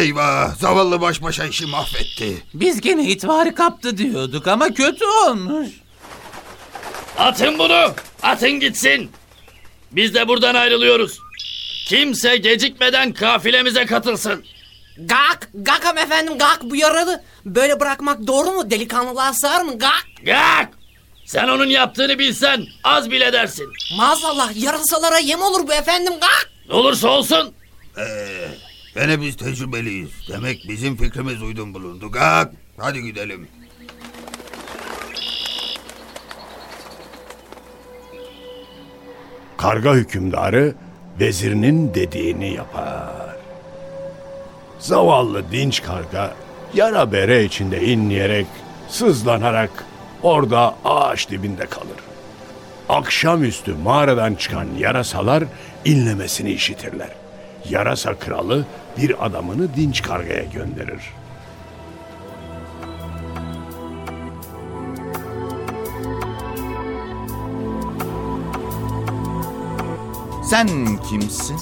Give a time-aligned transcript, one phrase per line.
[0.00, 2.42] Eyvah zavallı baş başa işi mahvetti.
[2.54, 5.68] Biz gene itibarı kaptı diyorduk ama kötü olmuş.
[7.18, 7.94] Atın bunu.
[8.22, 9.10] Atın gitsin.
[9.92, 11.18] Biz de buradan ayrılıyoruz.
[11.86, 14.44] Kimse gecikmeden kafilemize katılsın.
[14.98, 17.22] Gak, gakam efendim gak bu yaralı.
[17.46, 18.70] Böyle bırakmak doğru mu?
[18.70, 19.78] Delikanlılığa sığar mı?
[19.78, 20.04] Gak.
[20.24, 20.68] Gak!
[21.26, 23.66] Sen onun yaptığını bilsen az bile dersin.
[23.96, 26.50] Maazallah yarasalara yem olur bu efendim gak.
[26.68, 27.52] Ne olursa olsun
[28.94, 30.10] Gene biz tecrübeliyiz.
[30.28, 32.10] Demek bizim fikrimiz uydum bulundu.
[32.12, 32.52] Gak.
[32.76, 33.48] Hadi gidelim.
[39.56, 40.74] Karga hükümdarı
[41.20, 43.36] vezirinin dediğini yapar.
[44.78, 46.34] Zavallı dinç karga
[46.74, 48.46] yara bere içinde inleyerek,
[48.88, 49.84] sızlanarak
[50.22, 51.96] orada ağaç dibinde kalır.
[52.88, 55.44] Akşamüstü mağaradan çıkan yarasalar
[55.84, 57.10] inlemesini işitirler.
[57.68, 58.66] Yarasa kralı
[58.98, 61.02] bir adamını dinç kargaya gönderir.
[70.50, 70.68] Sen
[71.10, 71.56] kimsin?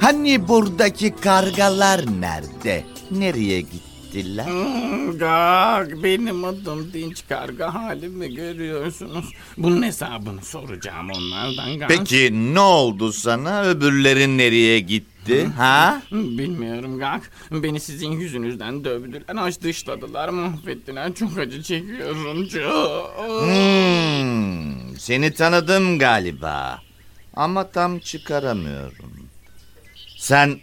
[0.00, 2.84] Hani buradaki kargalar nerede?
[3.10, 3.60] Nereye
[4.12, 4.46] gittiler?
[5.18, 9.32] Gak benim adım Dinç Karga halimi görüyorsunuz.
[9.56, 11.88] Bunun hesabını soracağım onlardan Gak.
[11.88, 13.62] Peki ne oldu sana?
[13.62, 15.46] Öbürlerin nereye gitti?
[15.56, 16.02] Ha?
[16.12, 17.30] Bilmiyorum Gak.
[17.50, 19.22] Beni sizin yüzünüzden dövdüler.
[19.36, 21.14] Aç dışladılar mahvettiler.
[21.14, 23.28] Çok acı çekiyorum çok.
[23.42, 26.82] Hmm, seni tanıdım galiba.
[27.34, 29.12] Ama tam çıkaramıyorum.
[30.16, 30.58] Sen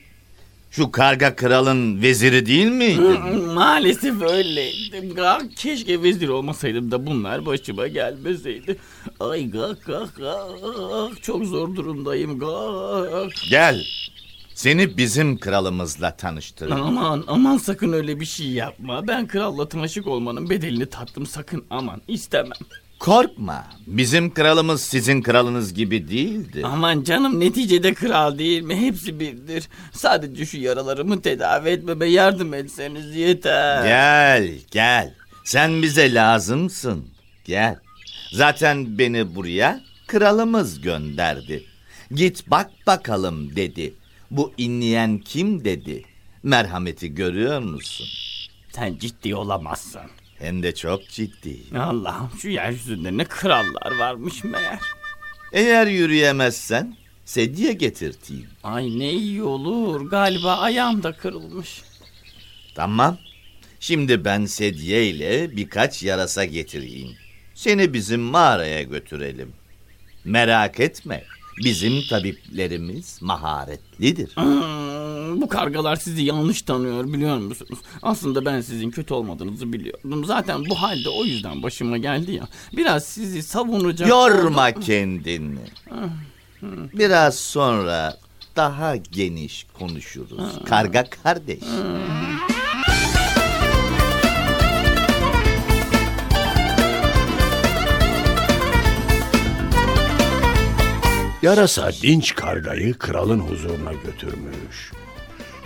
[0.72, 3.46] şu karga kralın veziri değil miydin?
[3.54, 5.42] Maalesef öyleydim Gak.
[5.56, 8.78] Keşke vezir olmasaydım da bunlar başıma gelmeseydi.
[9.20, 11.22] Ay Gak Gak Gak.
[11.24, 13.32] Çok zor durumdayım Gak.
[13.50, 13.84] Gel.
[14.54, 16.82] Seni bizim kralımızla tanıştırayım.
[16.88, 19.08] Aman aman sakın öyle bir şey yapma.
[19.08, 22.52] Ben kralla tanışık olmanın bedelini tattım sakın aman istemem.
[23.00, 23.66] Korkma.
[23.88, 26.62] Bizim kralımız sizin kralınız gibi değildi.
[26.66, 28.76] Aman canım neticede kral değil mi?
[28.76, 29.70] Hepsi birdir.
[29.92, 33.84] Sadece şu yaralarımı tedavi etmeme yardım etseniz yeter.
[33.84, 35.14] Gel, gel.
[35.44, 37.06] Sen bize lazımsın.
[37.46, 37.80] Gel.
[38.32, 41.64] Zaten beni buraya kralımız gönderdi.
[42.12, 43.94] Git bak bakalım dedi.
[44.32, 46.04] Bu inleyen kim dedi.
[46.44, 48.08] Merhameti görüyor musun?
[48.72, 50.02] Sen ciddi olamazsın.
[50.40, 51.78] Hem de çok ciddi.
[51.80, 54.80] Allah'ım şu yeryüzünde ne krallar varmış meğer.
[55.54, 56.96] Eğer yürüyemezsen
[57.26, 58.48] sedye getirteyim.
[58.64, 60.10] Ay ne iyi olur.
[60.10, 61.82] Galiba ayağım da kırılmış.
[62.76, 63.18] Tamam.
[63.80, 67.16] Şimdi ben sedye ile birkaç yarasa getireyim.
[67.56, 69.54] Seni bizim mağaraya götürelim.
[70.26, 71.24] Merak etme.
[71.64, 74.36] Bizim tabiplerimiz maharetlidir.
[74.36, 77.80] Hmm, bu kargalar sizi yanlış tanıyor biliyor musunuz?
[78.02, 80.26] Aslında ben sizin kötü olmadığınızı biliyordum.
[80.26, 82.48] Zaten bu halde o yüzden başıma geldi ya.
[82.78, 84.10] Biraz sizi savunacak...
[84.10, 85.60] Yorma kendini.
[86.94, 88.18] Biraz sonra
[88.56, 90.60] daha geniş konuşuruz.
[90.66, 91.64] Karga kardeş.
[101.42, 104.92] Yarasa dinç kargayı kralın huzuruna götürmüş.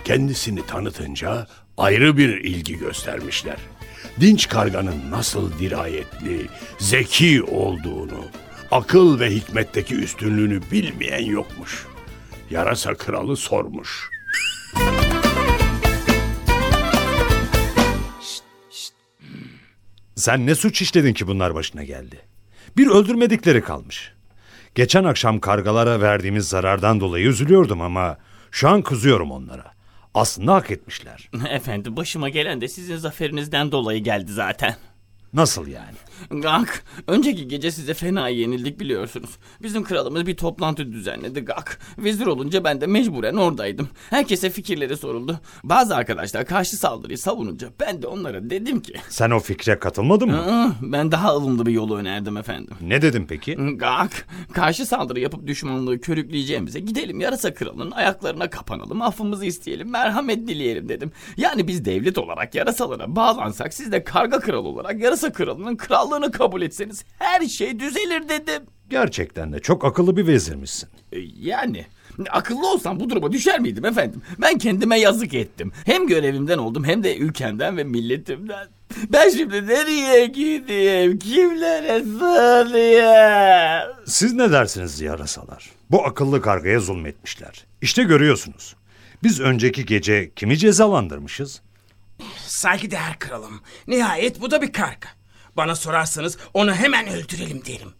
[0.04, 1.46] Kendisini tanıtınca
[1.76, 3.56] ayrı bir ilgi göstermişler.
[4.20, 6.46] Dinç karganın nasıl dirayetli,
[6.78, 8.24] zeki olduğunu,
[8.70, 11.86] akıl ve hikmetteki üstünlüğünü bilmeyen yokmuş.
[12.50, 14.10] Yarasa kralı sormuş.
[20.16, 22.20] Sen ne suç işledin ki bunlar başına geldi?
[22.76, 24.12] Bir öldürmedikleri kalmış.
[24.74, 28.18] Geçen akşam kargalara verdiğimiz zarardan dolayı üzülüyordum ama
[28.50, 29.64] şu an kızıyorum onlara.
[30.14, 31.30] Aslında hak etmişler.
[31.50, 34.76] Efendim başıma gelen de sizin zaferinizden dolayı geldi zaten.
[35.34, 35.94] Nasıl yani?
[36.30, 39.30] Gak, önceki gece size fena yenildik biliyorsunuz.
[39.62, 41.78] Bizim kralımız bir toplantı düzenledi Gak.
[41.98, 43.88] Vezir olunca ben de mecburen oradaydım.
[44.10, 45.40] Herkese fikirleri soruldu.
[45.64, 48.94] Bazı arkadaşlar karşı saldırıyı savununca ben de onlara dedim ki...
[49.08, 50.36] Sen o fikre katılmadın mı?
[50.38, 52.74] "Aa, Ben daha ılımlı bir yolu önerdim efendim.
[52.80, 53.56] Ne dedim peki?
[53.76, 60.88] Gak, karşı saldırı yapıp düşmanlığı körükleyeceğimize gidelim yarasa kralının ayaklarına kapanalım, affımızı isteyelim, merhamet dileyelim
[60.88, 61.12] dedim.
[61.36, 66.62] Yani biz devlet olarak yarasalara bağlansak siz de karga kral olarak yarasa kralının krallığını kabul
[66.62, 68.62] etseniz her şey düzelir dedim.
[68.90, 70.88] Gerçekten de çok akıllı bir vezirmişsin.
[71.12, 71.86] E, Yani
[72.30, 74.22] akıllı olsam bu duruma düşer miydim efendim?
[74.38, 75.72] Ben kendime yazık ettim.
[75.86, 78.66] Hem görevimden oldum hem de ülkemden ve milletimden.
[79.12, 81.18] Ben şimdi nereye gideyim?
[81.18, 83.92] Kimlere sığınayım?
[84.06, 85.70] Siz ne dersiniz yarasalar?
[85.90, 87.64] Bu akıllı kargaya zulmetmişler.
[87.82, 88.76] İşte görüyorsunuz.
[89.22, 91.60] Biz önceki gece kimi cezalandırmışız?
[92.46, 93.62] Saygıdeğer kralım.
[93.86, 95.08] Nihayet bu da bir karga.
[95.56, 97.92] Bana sorarsanız onu hemen öldürelim derim.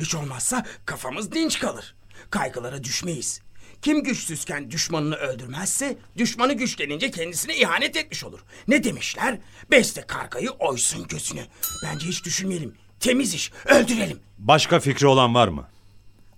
[0.00, 1.94] Hiç olmazsa kafamız dinç kalır.
[2.30, 3.40] Kaygılara düşmeyiz.
[3.82, 8.40] Kim güçsüzken düşmanını öldürmezse düşmanı güçlenince kendisine ihanet etmiş olur.
[8.68, 9.38] Ne demişler?
[9.70, 11.42] Beste kargayı oysun gözünü.
[11.84, 12.74] Bence hiç düşünmeyelim.
[13.00, 13.52] Temiz iş.
[13.66, 14.20] Öldürelim.
[14.38, 15.68] Başka fikri olan var mı?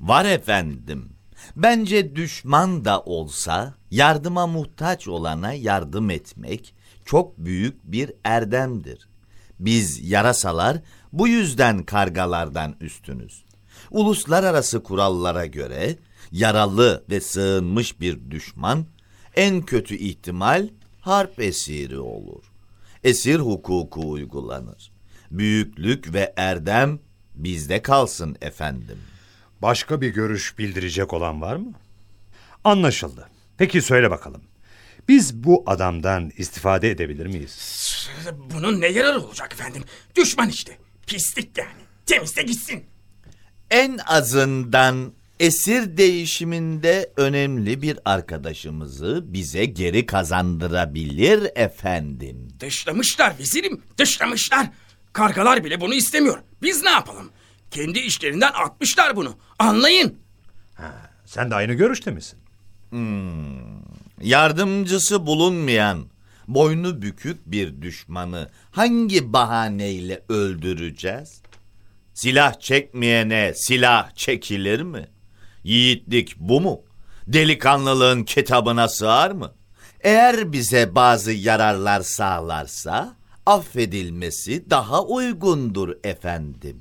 [0.01, 1.13] Var efendim.
[1.57, 9.09] Bence düşman da olsa yardıma muhtaç olana yardım etmek çok büyük bir erdemdir.
[9.61, 10.77] Biz yarasalar
[11.13, 13.45] bu yüzden kargalardan üstünüz.
[13.91, 15.97] Uluslararası kurallara göre
[16.33, 18.87] yaralı ve sığınmış bir düşman
[19.37, 20.69] en kötü ihtimal
[21.01, 22.45] harp esiri olur.
[23.05, 24.93] Esir hukuku uygulanır.
[25.31, 26.99] Büyüklük ve erdem
[27.35, 28.99] bizde kalsın efendim.
[29.63, 31.73] Başka bir görüş bildirecek olan var mı?
[32.65, 33.29] Anlaşıldı.
[33.59, 34.43] Peki söyle bakalım.
[35.09, 37.85] Biz bu adamdan istifade edebilir miyiz?
[38.55, 39.85] Bunun ne yararı olacak efendim?
[40.17, 40.79] Düşman işte.
[41.07, 41.69] Pislik yani.
[42.07, 42.85] Temizle gitsin.
[43.71, 52.49] En azından esir değişiminde önemli bir arkadaşımızı bize geri kazandırabilir efendim.
[52.61, 54.67] Dışlamışlar vezirim, dışlamışlar.
[55.13, 56.39] Kargalar bile bunu istemiyor.
[56.63, 57.31] Biz ne yapalım?
[57.71, 59.37] Kendi işlerinden atmışlar bunu.
[59.59, 60.19] Anlayın.
[61.25, 62.39] Sen de aynı görüşte misin?
[64.21, 66.07] Yardımcısı bulunmayan,
[66.49, 71.43] boynu bükük bir düşmanı hangi bahaneyle öldüreceğiz?
[72.15, 75.09] Silah çekmeyene silah çekilir mi?
[75.65, 76.81] Yiğitlik bu mu?
[77.27, 79.53] Delikanlılığın kitabına sığar mı?
[80.01, 83.17] Eğer bize bazı yararlar sağlarsa
[83.47, 86.81] affedilmesi daha uygundur efendim.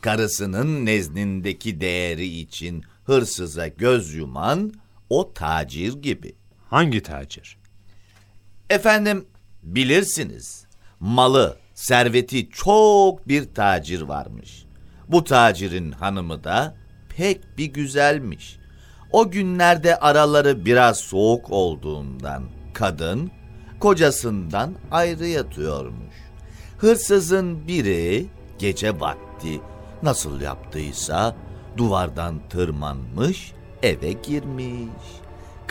[0.00, 4.72] Karısının nezdindeki değeri için hırsıza göz yuman
[5.10, 6.34] o tacir gibi.
[6.72, 7.58] Hangi tacir?
[8.70, 9.26] Efendim
[9.62, 10.66] bilirsiniz
[11.00, 14.64] malı, serveti çok bir tacir varmış.
[15.08, 16.76] Bu tacirin hanımı da
[17.16, 18.58] pek bir güzelmiş.
[19.10, 23.30] O günlerde araları biraz soğuk olduğundan kadın
[23.80, 26.14] kocasından ayrı yatıyormuş.
[26.78, 28.26] Hırsızın biri
[28.58, 29.60] gece vakti
[30.02, 31.36] nasıl yaptıysa
[31.76, 33.52] duvardan tırmanmış
[33.82, 35.22] eve girmiş.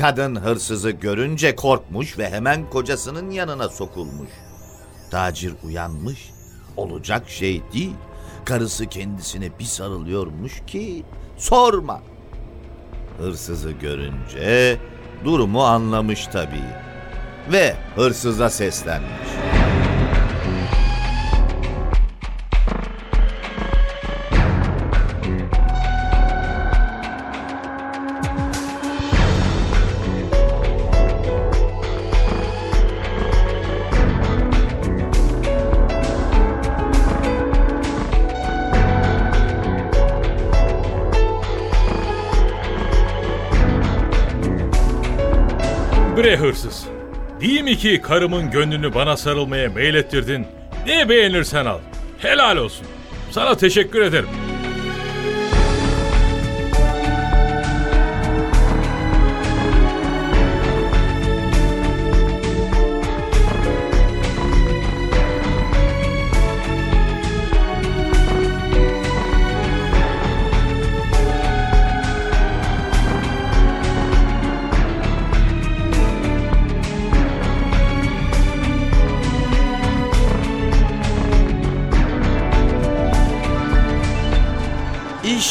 [0.01, 4.30] Kadın hırsızı görünce korkmuş ve hemen kocasının yanına sokulmuş.
[5.12, 6.31] Tacir uyanmış.
[6.77, 7.95] Olacak şey değil.
[8.45, 11.03] Karısı kendisine bir sarılıyormuş ki
[11.38, 12.01] sorma.
[13.18, 14.77] Hırsızı görünce
[15.25, 16.74] durumu anlamış tabii.
[17.51, 19.41] Ve hırsıza seslenmiş.
[46.22, 46.86] Bre hırsız.
[47.42, 50.48] Değil mi ki karımın gönlünü bana sarılmaya meylettirdin?
[50.88, 51.80] Ne beğenirsen al.
[52.18, 52.88] Helal olsun.
[53.32, 54.30] Sana teşekkür ederim.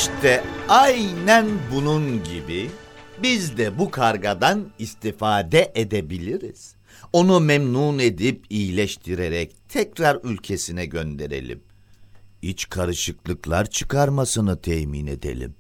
[0.00, 2.71] İşte aynen bunun gibi
[3.23, 6.75] biz de bu kargadan istifade edebiliriz.
[7.12, 11.62] Onu memnun edip iyileştirerek tekrar ülkesine gönderelim.
[12.42, 15.54] İç karışıklıklar çıkarmasını temin edelim.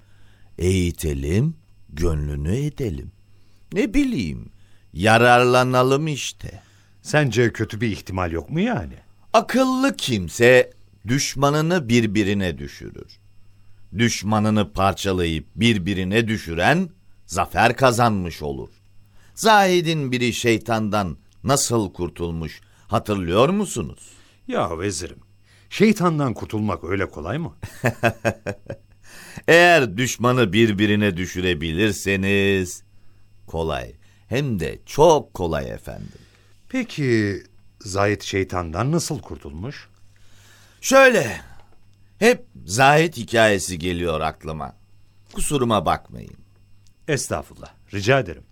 [0.58, 1.56] Eğitelim,
[1.88, 3.12] gönlünü edelim.
[3.72, 4.50] Ne bileyim,
[4.92, 6.62] yararlanalım işte.
[7.02, 8.94] Sence kötü bir ihtimal yok mu yani?
[9.32, 10.70] Akıllı kimse
[11.08, 13.20] düşmanını birbirine düşürür.
[13.98, 16.90] Düşmanını parçalayıp birbirine düşüren
[17.26, 18.68] zafer kazanmış olur.
[19.34, 24.10] Zahid'in biri şeytandan nasıl kurtulmuş hatırlıyor musunuz?
[24.48, 25.18] Ya vezirim,
[25.70, 27.56] şeytandan kurtulmak öyle kolay mı?
[29.48, 32.82] Eğer düşmanı birbirine düşürebilirseniz
[33.46, 33.92] kolay
[34.28, 36.18] hem de çok kolay efendim.
[36.68, 37.42] Peki
[37.80, 39.88] Zahid şeytandan nasıl kurtulmuş?
[40.80, 41.40] Şöyle
[42.20, 44.76] hep Zahid hikayesi geliyor aklıma.
[45.32, 46.36] Kusuruma bakmayın.
[47.08, 48.42] Estağfurullah, rica ederim.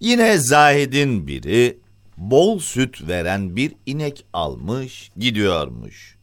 [0.00, 1.78] Yine Zahid'in biri
[2.16, 6.16] bol süt veren bir inek almış gidiyormuş.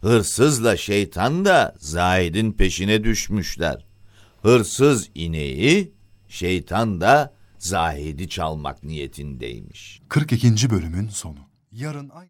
[0.00, 3.86] Hırsızla şeytan da Zahid'in peşine düşmüşler.
[4.42, 5.92] Hırsız ineği,
[6.28, 10.00] şeytan da Zahid'i çalmak niyetindeymiş.
[10.08, 10.70] 42.
[10.70, 11.38] bölümün sonu.
[11.72, 12.22] Yarın ay